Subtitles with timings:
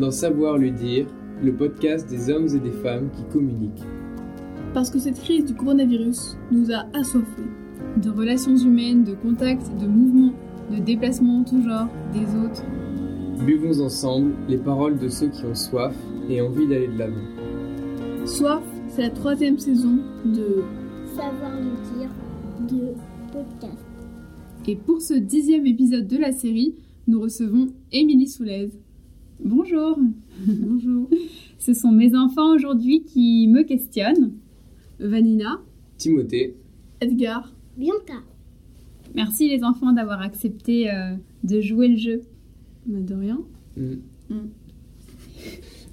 [0.00, 1.06] dans Savoir le dire,
[1.42, 3.84] le podcast des hommes et des femmes qui communiquent.
[4.72, 7.50] Parce que cette crise du coronavirus nous a assoiffés.
[7.98, 10.32] De relations humaines, de contacts, de mouvements,
[10.70, 12.64] de déplacements en tout genre, des autres.
[13.44, 15.94] Buvons ensemble les paroles de ceux qui ont soif
[16.28, 18.26] et envie d'aller de l'avant.
[18.26, 20.62] Soif, c'est la troisième saison de
[21.14, 22.10] Savoir le dire
[22.70, 22.94] de
[23.32, 23.84] podcast.
[24.66, 26.74] Et pour ce dixième épisode de la série,
[27.06, 28.78] nous recevons Émilie Soulaise.
[29.44, 29.98] Bonjour.
[30.46, 31.08] Bonjour.
[31.58, 34.32] Ce sont mes enfants aujourd'hui qui me questionnent.
[34.98, 35.60] Vanina,
[35.96, 36.56] Timothée,
[37.00, 38.22] Edgar, Bianca.
[39.14, 42.22] Merci les enfants d'avoir accepté euh, de jouer le jeu.
[42.86, 43.40] de rien.
[43.76, 43.94] Mm.
[44.30, 44.34] Mm.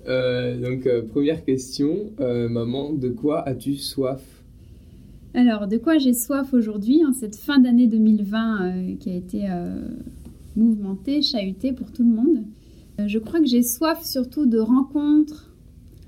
[0.07, 4.21] Euh, donc, euh, première question, euh, maman, de quoi as-tu soif?
[5.33, 9.49] Alors, de quoi j'ai soif aujourd'hui, en cette fin d'année 2020 euh, qui a été
[9.49, 9.81] euh,
[10.55, 12.37] mouvementée, chahutée pour tout le monde?
[12.37, 12.41] Euh,
[13.05, 15.53] Je crois que j'ai soif surtout de rencontres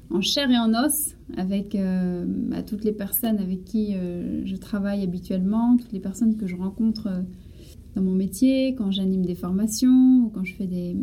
[0.09, 4.55] en chair et en os avec euh, bah, toutes les personnes avec qui euh, je
[4.55, 7.21] travaille habituellement, toutes les personnes que je rencontre euh,
[7.95, 10.95] dans mon métier, quand j'anime des formations ou quand je fais des,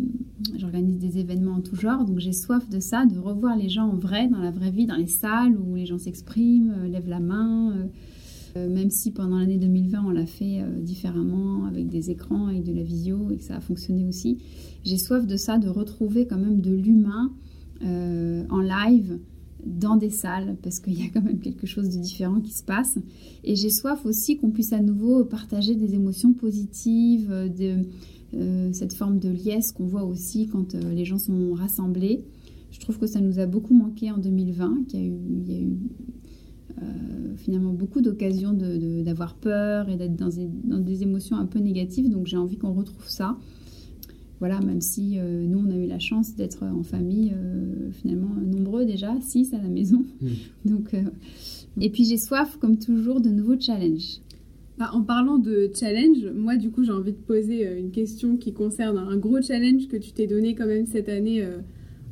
[0.56, 2.04] j'organise des événements en tout genre.
[2.04, 4.86] Donc j'ai soif de ça, de revoir les gens en vrai, dans la vraie vie,
[4.86, 7.88] dans les salles où les gens s'expriment, euh, lèvent la main.
[8.56, 12.64] Euh, même si pendant l'année 2020 on l'a fait euh, différemment avec des écrans, avec
[12.64, 14.38] de la visio et que ça a fonctionné aussi,
[14.84, 17.32] j'ai soif de ça, de retrouver quand même de l'humain
[17.82, 19.18] euh, en live
[19.64, 22.64] dans des salles parce qu'il y a quand même quelque chose de différent qui se
[22.64, 22.98] passe.
[23.44, 27.82] Et j'ai soif aussi qu'on puisse à nouveau partager des émotions positives, de
[28.72, 32.24] cette forme de liesse qu'on voit aussi quand les gens sont rassemblés.
[32.70, 35.78] Je trouve que ça nous a beaucoup manqué en 2020, qu'il y a eu,
[37.36, 41.46] finalement beaucoup d'occasions de- de- d'avoir peur et d'être dans des, dans des émotions un
[41.46, 42.08] peu négatives.
[42.10, 43.36] Donc j'ai envie qu'on retrouve ça.
[44.38, 48.28] Voilà, même si euh, nous, on a eu la chance d'être en famille, euh, finalement,
[48.34, 50.04] nombreux déjà, six à la maison.
[50.66, 51.00] Donc, euh,
[51.80, 54.20] Et puis j'ai soif, comme toujours, de nouveaux challenges.
[54.78, 58.36] Bah, en parlant de challenge, moi du coup j'ai envie de poser euh, une question
[58.36, 61.60] qui concerne un gros challenge que tu t'es donné quand même cette année euh,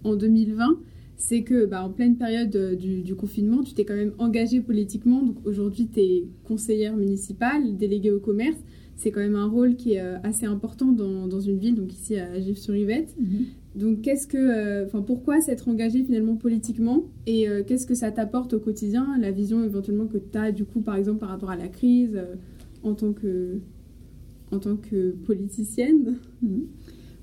[0.03, 0.79] en 2020.
[1.17, 4.61] C'est que bah, en pleine période euh, du, du confinement, tu t'es quand même engagée
[4.61, 5.23] politiquement.
[5.23, 8.59] Donc aujourd'hui tu es conseillère municipale, déléguée au commerce.
[8.97, 11.93] C'est quand même un rôle qui est euh, assez important dans, dans une ville, donc
[11.93, 13.17] ici à Gif-sur-Yvette.
[13.75, 17.03] Donc, qu'est-ce que, euh, pourquoi s'être engagé finalement politiquement?
[17.27, 20.65] Et euh, qu'est-ce que ça t'apporte au quotidien, la vision éventuellement que tu as du
[20.65, 22.37] coup, par exemple, par rapport à la crise euh,
[22.85, 23.59] en tant que,
[24.53, 26.19] en tant que politicienne?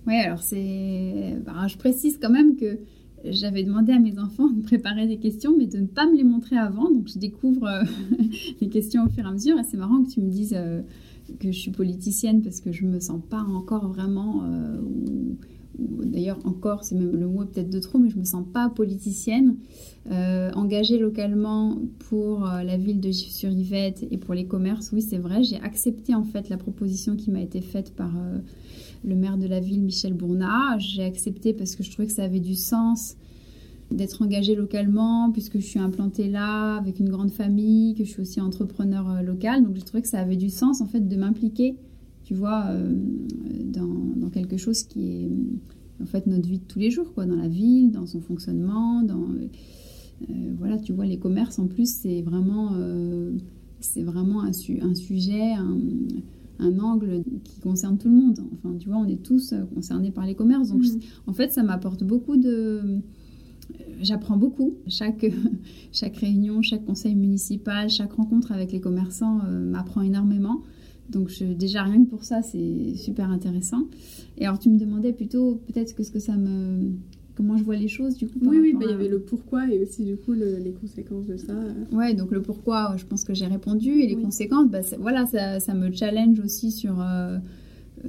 [0.06, 1.38] Oui, alors c'est.
[1.46, 2.80] bah, je précise quand même que
[3.26, 6.24] j'avais demandé à mes enfants de préparer des questions, mais de ne pas me les
[6.24, 6.90] montrer avant.
[6.92, 7.84] Donc je découvre euh,
[8.62, 9.58] les questions au fur et à mesure.
[9.60, 10.82] Et c'est marrant que tu me dises euh,
[11.40, 14.44] que je suis politicienne parce que je me sens pas encore vraiment.
[14.46, 15.38] euh, ou-
[16.04, 19.56] D'ailleurs, encore, c'est même le mot peut-être de trop, mais je me sens pas politicienne.
[20.10, 21.78] Engagée localement
[22.10, 25.42] pour la ville de Gif-sur-Yvette et pour les commerces, oui, c'est vrai.
[25.44, 28.12] J'ai accepté en fait la proposition qui m'a été faite par
[29.12, 30.78] le maire de la ville, Michel Bournat.
[30.80, 33.16] J'ai accepté parce que je trouvais que ça avait du sens
[33.92, 38.22] d'être engagée localement, puisque je suis implantée là, avec une grande famille, que je suis
[38.22, 39.64] aussi entrepreneur euh, local.
[39.64, 41.76] Donc j'ai trouvé que ça avait du sens en fait de m'impliquer,
[42.24, 42.94] tu vois, euh,
[43.66, 45.30] dans, quelque chose qui est
[46.02, 49.04] en fait notre vie de tous les jours, quoi, dans la ville, dans son fonctionnement,
[49.04, 52.72] euh, voilà, tu vois, les commerces en plus, c'est vraiment,
[53.82, 55.52] c'est vraiment un, su- un sujet,
[56.62, 58.40] un angle qui concerne tout le monde.
[58.54, 60.70] Enfin, tu vois, on est tous euh, concernés par les commerces.
[60.70, 61.00] Donc, Mhm.
[61.28, 62.50] en fait, ça m'apporte beaucoup de.
[62.50, 63.00] euh,
[64.02, 64.74] J'apprends beaucoup.
[64.88, 65.26] Chaque,
[65.92, 70.62] chaque réunion, chaque conseil municipal, chaque rencontre avec les commerçants euh, m'apprend énormément.
[71.10, 73.84] Donc je- déjà rien que pour ça, c'est super intéressant.
[74.38, 76.92] Et alors tu me demandais plutôt peut-être que ce que ça me...
[77.36, 79.20] Comment je vois les choses du coup par oui, oui, bah, il y avait le
[79.20, 81.54] pourquoi et aussi du coup le- les conséquences de ça.
[81.54, 81.96] euh.
[81.96, 83.90] Ouais, donc le pourquoi, je pense que j'ai répondu.
[84.02, 84.22] Et les Oui.
[84.24, 87.00] conséquences, bah, voilà, ça, ça me challenge aussi sur.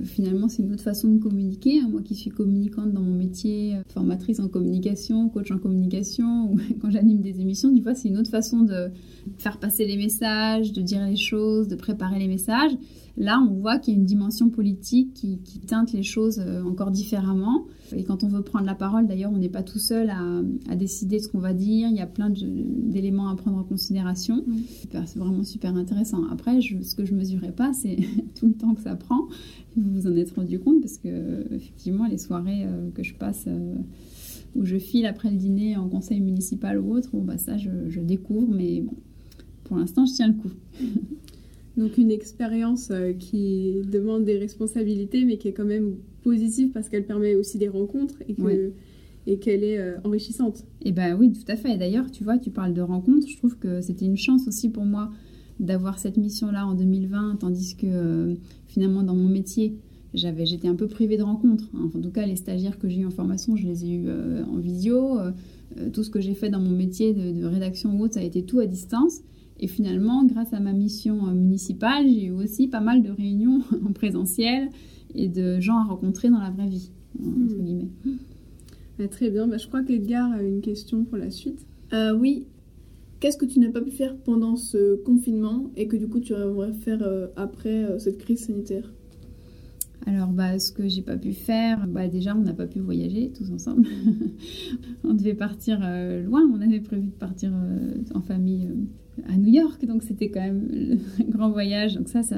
[0.05, 1.81] Finalement, c'est une autre façon de communiquer.
[1.83, 6.59] Moi qui suis communicante dans mon métier, euh, formatrice en communication, coach en communication, ou
[6.81, 8.89] quand j'anime des émissions, tu vois, c'est une autre façon de
[9.39, 12.73] faire passer les messages, de dire les choses, de préparer les messages.
[13.19, 16.63] Là, on voit qu'il y a une dimension politique qui, qui teinte les choses euh,
[16.65, 17.65] encore différemment.
[17.95, 20.41] Et quand on veut prendre la parole, d'ailleurs, on n'est pas tout seul à,
[20.71, 21.89] à décider de ce qu'on va dire.
[21.91, 24.43] Il y a plein d'éléments à prendre en considération.
[25.05, 26.25] C'est vraiment super intéressant.
[26.31, 27.97] Après, je- ce que je mesurais pas, c'est
[28.35, 29.29] tout le temps que ça prend.
[29.77, 33.45] Vous vous en êtes rendu compte parce que, effectivement, les soirées euh, que je passe
[33.47, 33.75] euh,
[34.55, 37.71] où je file après le dîner en conseil municipal ou autre, bon, bah, ça, je,
[37.89, 38.53] je découvre.
[38.55, 38.95] Mais bon,
[39.65, 40.51] pour l'instant, je tiens le coup.
[41.77, 46.89] Donc une expérience euh, qui demande des responsabilités, mais qui est quand même positive parce
[46.91, 48.55] qu'elle permet aussi des rencontres et que Oui.
[49.27, 50.65] et qu'elle est euh, enrichissante.
[50.83, 51.73] Et ben oui, tout à fait.
[51.73, 53.27] Et d'ailleurs, tu vois, tu parles de rencontres.
[53.27, 55.11] Je trouve que c'était une chance aussi pour moi
[55.61, 58.35] d'avoir cette mission-là en 2020, tandis que euh,
[58.67, 59.77] finalement dans mon métier,
[60.15, 61.69] j'avais, j'étais un peu privée de rencontres.
[61.75, 61.91] Hein.
[61.95, 64.45] en tout cas, les stagiaires que j'ai eu en formation, je les ai eus euh,
[64.45, 65.19] en visio.
[65.93, 68.25] tout ce que j'ai fait dans mon métier de, de, rédaction ou autre, ça a
[68.25, 69.21] été tout à distance.
[69.59, 73.93] Et finalement, grâce à ma mission municipale, j'ai eu aussi pas mal de réunions en
[73.93, 74.69] présentiel
[75.15, 76.91] et de gens à rencontrer dans la vraie vie,
[77.21, 77.65] entre hmm.
[77.65, 77.89] guillemets.
[78.99, 81.67] Ah, très bien, bah, je crois qu'Edgar a une question pour la suite.
[81.93, 82.47] Euh, oui,
[83.23, 86.33] qu'est-ce que tu n'as pas pu faire pendant ce confinement et que du coup tu
[86.33, 88.93] aimerais faire euh, après euh, cette crise sanitaire?
[90.05, 93.31] Alors, bah, ce que j'ai pas pu faire, bah, déjà, on n'a pas pu voyager
[93.31, 93.87] tous ensemble.
[95.05, 97.53] on devait partir loin, on avait prévu de partir
[98.13, 98.69] en famille
[99.29, 101.95] à New York, donc c'était quand même un grand voyage.
[101.95, 102.37] Donc ça, ça,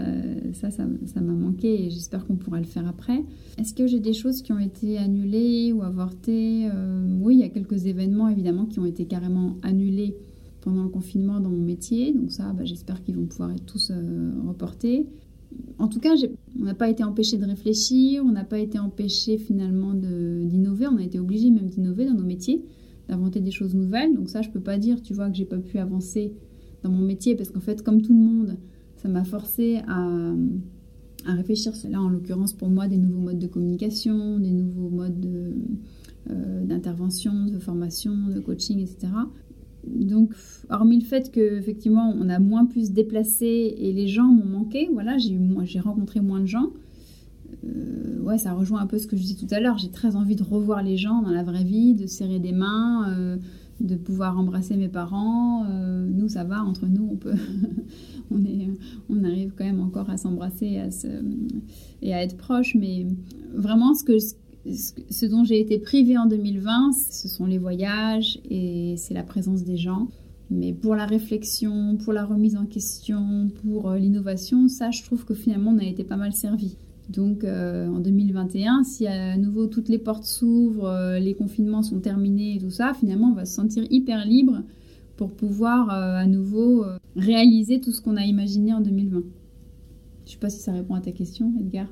[0.52, 3.22] ça, ça, m'a manqué et j'espère qu'on pourra le faire après.
[3.58, 6.68] Est-ce que j'ai des choses qui ont été annulées ou avortées?
[6.72, 10.16] Euh, Oui, il y a quelques événements évidemment qui ont été carrément annulés
[10.64, 12.12] pendant le confinement dans mon métier.
[12.14, 15.06] Donc ça, bah, j'espère qu'ils vont pouvoir être tous euh, reportés.
[15.78, 16.14] En tout cas,
[16.58, 20.96] on n'a pas été empêché de réfléchir, on n'a pas été empêché finalement d'innover, on
[20.96, 22.64] a été obligé même d'innover dans nos métiers,
[23.08, 24.14] d'inventer des choses nouvelles.
[24.14, 26.32] Donc ça, je peux pas dire, tu vois, que j'ai pas pu avancer
[26.82, 28.56] dans mon métier parce qu'en fait, comme tout le monde,
[28.96, 30.34] ça m'a forcé à,
[31.26, 31.72] à réfléchir.
[31.88, 35.26] Là, en l'occurrence, pour moi, des nouveaux modes de communication, des nouveaux modes
[36.30, 39.12] euh, d'intervention, de, formation, de coaching, etc.
[39.86, 40.32] Donc,
[40.70, 44.88] hormis le fait qu'effectivement, on a moins pu se déplacer et les gens m'ont manqué,
[44.92, 46.70] voilà, j'ai rencontré moins de gens.
[47.64, 49.78] Euh, ouais, ça rejoint un peu ce que je disais tout à l'heure.
[49.78, 53.08] J'ai très envie de revoir les gens dans la vraie vie, de serrer des mains.
[53.10, 53.36] Euh,
[53.80, 55.64] de pouvoir embrasser mes parents.
[55.68, 57.34] Euh, nous, ça va, entre nous, on peut,
[58.30, 58.70] on, est,
[59.08, 60.88] on arrive quand même encore à s'embrasser à
[62.00, 62.76] et à être proches.
[62.76, 63.06] Mais
[63.52, 64.12] vraiment, ce, que,
[65.28, 69.76] dont j'ai été privée en 2020, ce sont les voyages et c'est la présence des
[69.76, 70.08] gens.
[70.50, 75.24] Mais pour la réflexion, pour la remise en question, pour euh, l'innovation, ça, je trouve
[75.24, 76.76] que finalement, on a été pas mal servi.
[77.08, 82.00] Donc euh, en 2021, si à nouveau toutes les portes s'ouvrent, euh, les confinements sont
[82.00, 84.62] terminés et tout ça, finalement on va se sentir hyper libre
[85.16, 89.22] pour pouvoir à nouveau réaliser tout ce qu'on a imaginé en 2020.
[90.24, 91.86] Je sais pas si ça répond à ta question, Edgar.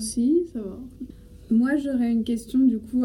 [0.00, 0.78] si, ça va.
[1.50, 3.04] Moi, j'aurais une question du coup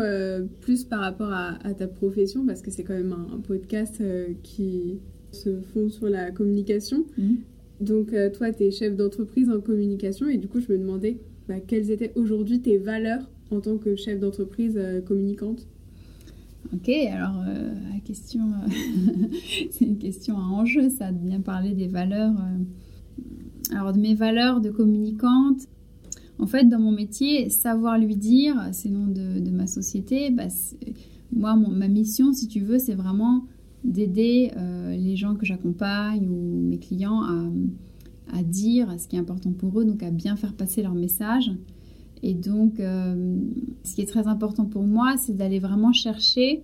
[0.61, 4.01] plus par rapport à, ta profession parce que c'est quand même un, podcast
[4.41, 4.99] qui
[5.31, 7.05] se fonde sur la communication.
[7.17, 7.35] Mmh.
[7.81, 11.59] Donc, toi, tu es chef d'entreprise en communication et du coup, je me demandais bah,
[11.59, 15.67] quelles étaient aujourd'hui tes valeurs en tant que chef d'entreprise euh, communicante?
[16.73, 19.27] Ok, alors euh, la question, euh,
[19.71, 22.33] c'est une question à enjeu, ça, de bien parler des valeurs.
[23.71, 25.67] alors de mes valeurs de communicante,
[26.41, 30.47] en fait, dans mon métier, savoir lui dire, c'est le nom de, ma société, bah,
[31.31, 33.45] moi, ma mission, si tu veux, c'est vraiment
[33.83, 34.51] d'aider
[34.91, 37.45] les gens que j'accompagne ou mes clients à
[38.33, 41.51] à dire ce qui est important pour eux, donc à bien faire passer leur message.
[42.23, 43.37] Et donc, euh,
[43.83, 46.63] ce qui est très important pour moi, c'est d'aller vraiment chercher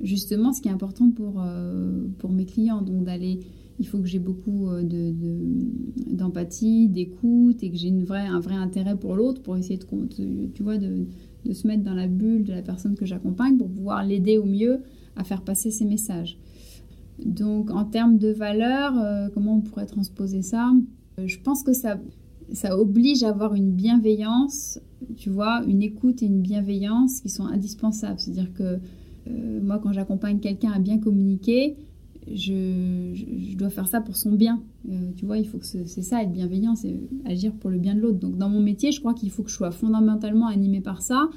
[0.00, 2.82] justement ce qui est important pour, euh, pour mes clients.
[2.82, 3.40] Donc, d'aller,
[3.78, 4.82] il faut que j'ai beaucoup euh,
[6.10, 10.62] d'empathie, de, d'écoute et que j'ai un vrai intérêt pour l'autre pour essayer de, tu
[10.62, 11.06] vois, de,
[11.52, 14.80] se mettre dans la bulle de la personne que j'accompagne pour pouvoir l'aider au mieux
[15.16, 16.38] à faire passer ses messages.
[17.24, 20.72] Donc, en termes de valeur, comment on pourrait transposer ça?
[21.18, 21.98] Euh, je pense que ça,
[22.52, 24.80] ça oblige à avoir une bienveillance,
[25.16, 28.18] tu vois, une écoute et une bienveillance qui sont indispensables.
[28.18, 28.78] C'est-à-dire que
[29.26, 31.76] euh, moi, quand j'accompagne quelqu'un à bien communiquer,
[32.32, 34.62] je, dois faire ça pour son bien.
[34.88, 37.94] Euh, tu vois, il faut que c'est ça, être bienveillant, c'est agir pour le bien
[37.94, 38.18] de l'autre.
[38.18, 41.28] Donc dans mon métier, je crois qu'il faut que je sois fondamentalement animée par ça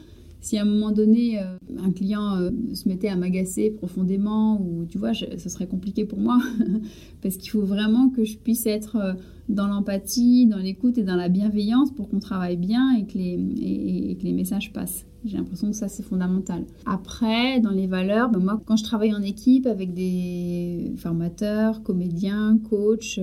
[0.42, 4.86] si à un moment donné euh, un client euh, se mettait à m'agacer profondément ou
[4.86, 6.40] tu vois ce serait compliqué pour moi.
[7.22, 9.14] Parce qu'il faut vraiment que je puisse être euh,
[9.50, 14.12] dans l'empathie dans l'écoute et dans la bienveillance pour qu'on travaille bien et que les,
[14.12, 15.06] et, que les messages passent.
[15.26, 16.66] J'ai l'impression que ça c'est fondamental.
[16.86, 22.60] Après dans les valeurs ben moi quand je travaille en équipe avec des formateurs comédiens
[22.70, 23.20] coachs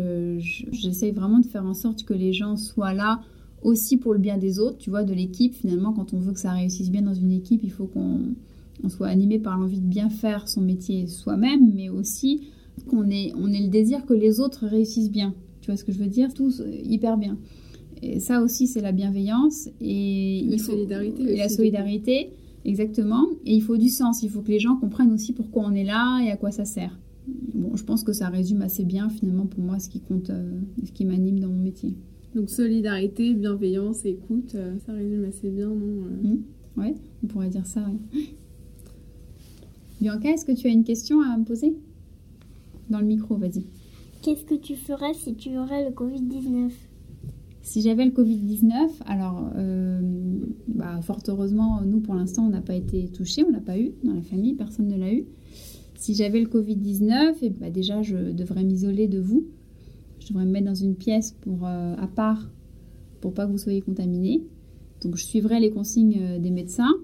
[0.73, 3.21] j'essaye vraiment de faire en sorte que les gens soient là
[3.64, 5.54] aussi pour le bien des autres, tu vois, de l'équipe.
[5.54, 8.35] Finalement, quand on veut que ça réussisse bien dans une équipe, il faut qu'on
[8.88, 12.42] soit animé par l'envie de bien faire son métier soi-même, mais aussi
[12.87, 15.35] qu'on ait, on ait le désir que les autres réussissent bien.
[15.61, 16.33] Tu vois ce que je veux dire?
[16.35, 17.38] Tous euh, hyper bien.
[18.02, 21.23] Et ça aussi, c'est la bienveillance et la solidarité.
[21.23, 22.30] Et la solidarité,
[22.66, 23.26] exactement.
[23.47, 24.23] Et il faut du sens.
[24.23, 26.66] Il faut que les gens comprennent aussi pourquoi on est là et à quoi ça
[26.66, 26.99] sert.
[27.54, 30.61] Bon, je pense que ça résume assez bien finalement pour moi ce qui compte, euh,
[30.85, 31.97] ce qui m'anime dans mon métier.
[32.35, 36.29] Donc solidarité, bienveillance, écoute, euh, ça résume assez bien, non euh?
[36.29, 36.81] mmh.
[36.81, 37.87] Ouais, on pourrait dire ça.
[40.00, 41.76] Bianca, est-ce que tu as une question à me poser?
[42.91, 43.64] Dans le micro, vas-y.
[44.23, 46.73] Qu'est-ce que tu ferais si tu aurais le Covid-19
[47.62, 48.73] Si j'avais le Covid-19,
[49.07, 50.00] alors, euh,
[50.67, 53.93] bah, fort heureusement, nous, pour l'instant, on n'a pas été touchés, on l'a pas eu
[54.03, 55.26] dans la famille, personne ne l'a eu.
[55.95, 59.47] Si j'avais le Covid-19, et bah, déjà, je devrais m'isoler de vous.
[60.25, 62.50] Je devrais me mettre dans une pièce pour, euh, à part
[63.21, 64.43] pour pas que vous soyez contaminés.
[65.02, 66.95] Donc, je suivrai les consignes euh, des médecins.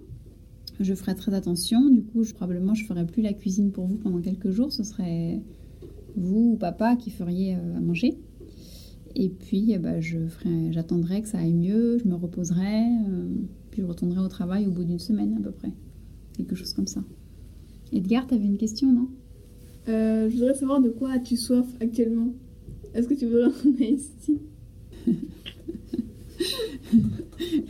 [0.80, 1.90] Je ferai très attention.
[1.90, 4.72] Du coup, probablement, je ferai plus la cuisine pour vous pendant quelques jours.
[4.72, 5.42] Ce serait
[6.16, 8.16] vous ou papa qui feriez euh, à manger.
[9.14, 10.00] Et puis, eh ben,
[10.70, 12.84] j'attendrai que ça aille mieux, je me reposerai,
[13.72, 15.72] puis je retournerai au travail au bout d'une semaine à peu près.
[16.36, 17.02] Quelque chose comme ça.
[17.92, 19.08] Edgar, tu avais une question, non?
[19.88, 22.28] Je voudrais savoir de quoi as-tu soif actuellement?
[22.94, 24.38] Est-ce que tu veux un ici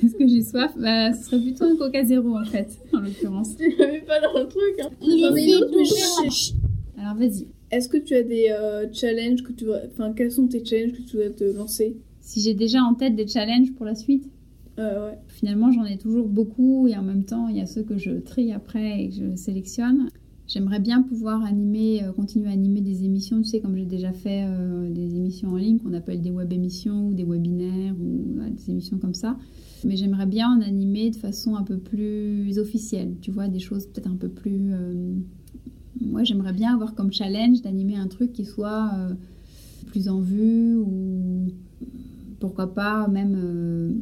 [0.02, 0.72] Est-ce que j'ai soif?
[0.78, 3.56] Bah, Ce serait plutôt un Coca Zéro en fait, en l'occurrence.
[3.56, 4.80] Tu l'avais pas dans le truc.
[4.80, 4.90] Hein.
[5.00, 6.54] J'en ai une autre.
[6.98, 7.46] Alors vas-y.
[7.70, 9.88] Est-ce que tu as des euh, challenges que tu voudrais...
[9.92, 11.96] Enfin, quels sont tes challenges que tu voudrais te lancer?
[12.20, 14.28] Si j'ai déjà en tête des challenges pour la suite,
[14.78, 15.18] euh, Ouais.
[15.28, 18.12] finalement j'en ai toujours beaucoup et en même temps il y a ceux que je
[18.12, 20.08] trie après et que je sélectionne.
[20.52, 24.44] J'aimerais bien pouvoir euh, continuer à animer des émissions, tu sais, comme j'ai déjà fait
[24.48, 28.50] euh, des émissions en ligne qu'on appelle des web émissions ou des webinaires ou voilà,
[28.50, 29.38] des émissions comme ça.
[29.84, 33.86] Mais j'aimerais bien en animer de façon un peu plus officielle, tu vois, des choses
[33.86, 34.72] peut-être un peu plus.
[34.72, 35.14] euh,
[36.00, 39.14] Moi, j'aimerais bien avoir comme challenge d'animer un truc qui soit euh,
[39.86, 41.46] plus en vue ou
[42.40, 43.92] pourquoi pas même euh,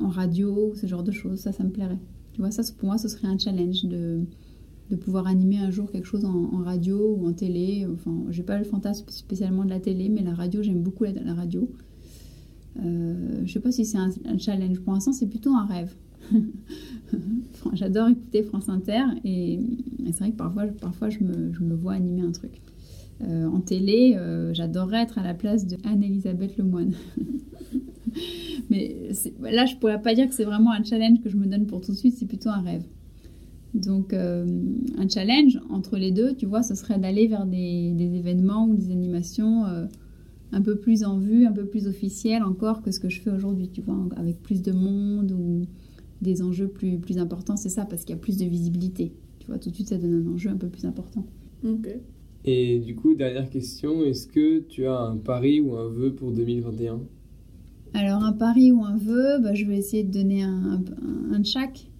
[0.00, 1.38] en radio, ce genre de choses.
[1.38, 2.00] Ça, ça me plairait.
[2.32, 4.22] Tu vois, ça, pour moi, ce serait un challenge de,
[4.92, 7.86] de pouvoir animer un jour quelque chose en, radio ou en télé.
[7.90, 11.34] Enfin, j'ai pas le fantasme spécialement de la télé, mais la radio, j'aime beaucoup la,
[11.34, 11.68] radio.
[12.84, 14.80] Euh, je sais pas si c'est un, challenge.
[14.80, 15.94] Pour l'instant, c'est plutôt un rêve.
[17.72, 19.60] J'adore écouter France Inter et,
[20.06, 22.60] c'est vrai que parfois, parfois je, me, je me vois animer un truc.
[23.22, 26.92] Euh, en télé, euh, j'adorerais être à la place de Anne-Elisabeth Lemoine.
[28.70, 28.96] Mais
[29.40, 31.80] là, je pourrais pas dire que c'est vraiment un challenge que je me donne pour
[31.80, 32.84] tout de suite, c'est plutôt un rêve.
[33.74, 34.44] Donc, euh,
[34.98, 38.76] un challenge entre les deux, tu vois, ce serait d'aller vers des, des événements ou
[38.76, 39.86] des animations euh,
[40.52, 43.30] un peu plus en vue, un peu plus officielles encore que ce que je fais
[43.30, 45.66] aujourd'hui, tu vois, avec plus de monde ou
[46.22, 47.56] des enjeux plus, plus importants.
[47.56, 49.12] C'est ça, parce qu'il y a plus de visibilité.
[49.40, 51.26] Tu vois, tout de suite, ça donne un enjeu un peu plus important.
[51.64, 51.88] Ok.
[52.44, 56.32] Et du coup, dernière question, est-ce que tu as un pari ou un vœu pour
[56.32, 57.00] 2021
[57.94, 61.38] Alors, un pari ou un vœu, bah, je vais essayer de donner un, un- un
[61.40, 61.90] de chaque.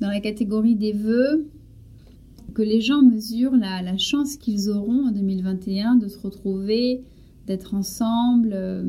[0.00, 1.48] Dans la catégorie des vœux,
[2.54, 7.02] que les gens mesurent la, chance qu'ils auront en 2021 de se retrouver,
[7.46, 8.50] d'être ensemble.
[8.52, 8.84] euh,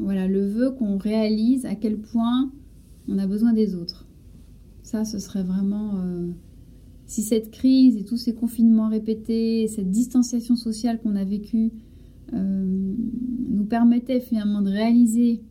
[0.00, 2.50] voilà, le vœu qu'on réalise à quel point
[3.08, 4.06] on a besoin des autres.
[4.82, 5.96] Ça, ce serait vraiment...
[5.96, 6.30] euh,
[7.06, 11.70] si cette crise et tous ces confinements répétés, cette distanciation sociale qu'on a vécue
[12.32, 12.94] euh,
[13.50, 15.42] nous permettait finalement de réaliser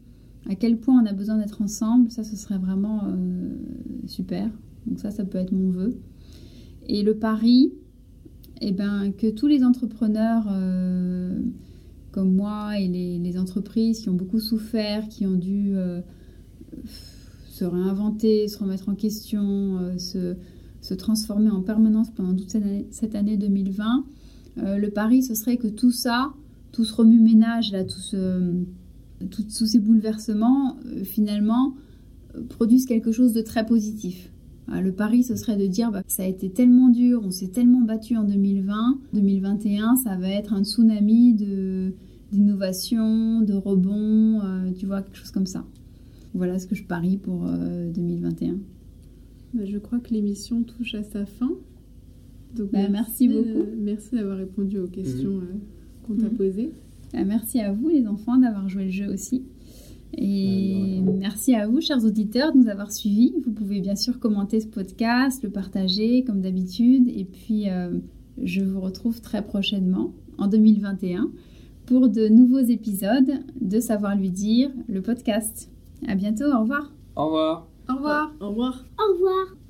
[0.49, 3.55] à quel point on a besoin d'être ensemble, ça ce serait vraiment euh,
[4.07, 4.49] super.
[4.85, 5.97] Donc ça, ça peut être mon vœu.
[6.87, 7.71] Et le pari,
[8.61, 11.39] eh ben, que tous les entrepreneurs euh,
[12.11, 16.01] comme moi et les, entreprises qui ont beaucoup souffert, qui ont dû euh,
[17.49, 20.35] se réinventer, se remettre en question, se,
[20.95, 24.05] transformer en permanence pendant toute cette année, cette année 2020,
[24.59, 26.33] euh, le pari, ce serait que tout ça,
[26.71, 28.53] tout ce remue-ménage, là, tout ce,
[29.29, 31.75] tout- tous ces bouleversements, euh, finalement,
[32.35, 34.31] euh, produisent quelque chose de très positif.
[34.67, 37.49] Voilà, le pari, ce serait de dire, bah, ça a été tellement dur, on s'est
[37.49, 41.93] tellement battu en 2020, 2021, ça va être un tsunami de
[42.31, 45.63] d'innovation, de rebond, euh, tu vois, quelque chose comme ça.
[46.33, 48.57] Voilà ce que je parie pour euh, 2021.
[49.53, 51.51] Bah, je crois que l'émission touche à sa fin.
[52.55, 53.37] Donc, Bah, merci beaucoup.
[53.59, 55.43] euh, merci d'avoir répondu aux questions euh,
[56.07, 56.35] qu'on t'a Mhm.
[56.37, 56.71] posées.
[57.15, 59.43] Euh, Merci à vous les enfants d'avoir joué le jeu aussi.
[60.15, 63.33] Et merci à vous, chers auditeurs, de nous avoir suivis.
[63.43, 67.07] Vous pouvez bien sûr commenter ce podcast, le partager comme d'habitude.
[67.09, 67.97] Et puis, euh,
[68.41, 71.31] je vous retrouve très prochainement, en 2021,
[71.87, 75.71] pour de nouveaux épisodes de Savoir lui dire, le podcast.
[76.07, 76.91] À bientôt, au revoir.
[77.15, 78.85] Au revoir Au revoir Au revoir.
[78.99, 79.62] Au revoir.